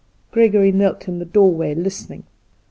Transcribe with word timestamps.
Gregory 0.31 0.71
knelt 0.71 1.07
in 1.07 1.19
the 1.19 1.25
doorway 1.25 1.75
listening. 1.75 2.23